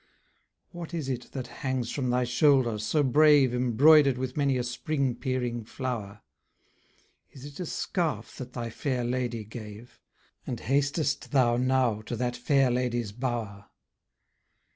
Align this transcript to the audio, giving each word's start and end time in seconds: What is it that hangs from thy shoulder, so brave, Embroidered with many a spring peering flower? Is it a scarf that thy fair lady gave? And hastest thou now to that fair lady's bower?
What 0.71 0.95
is 0.95 1.09
it 1.09 1.31
that 1.33 1.45
hangs 1.61 1.91
from 1.91 2.09
thy 2.09 2.23
shoulder, 2.23 2.79
so 2.79 3.03
brave, 3.03 3.53
Embroidered 3.53 4.17
with 4.17 4.35
many 4.35 4.57
a 4.57 4.63
spring 4.63 5.13
peering 5.13 5.63
flower? 5.63 6.23
Is 7.29 7.45
it 7.45 7.59
a 7.59 7.67
scarf 7.67 8.35
that 8.37 8.53
thy 8.53 8.71
fair 8.71 9.03
lady 9.03 9.43
gave? 9.43 9.99
And 10.47 10.59
hastest 10.61 11.29
thou 11.29 11.55
now 11.57 12.01
to 12.07 12.15
that 12.15 12.35
fair 12.35 12.71
lady's 12.71 13.11
bower? 13.11 13.69